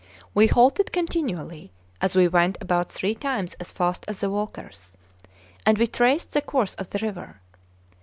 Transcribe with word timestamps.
We 0.33 0.47
halted 0.47 0.91
continually, 0.91 1.71
as 2.01 2.15
we 2.15 2.27
went 2.27 2.57
about 2.59 2.89
three 2.89 3.13
times 3.13 3.53
as 3.59 3.71
fast 3.71 4.03
as 4.07 4.21
the 4.21 4.31
walkers; 4.31 4.97
and 5.63 5.77
we 5.77 5.85
traced 5.85 6.31
the 6.31 6.41
course 6.41 6.73
of 6.73 6.89
the 6.89 6.97
river. 6.97 7.39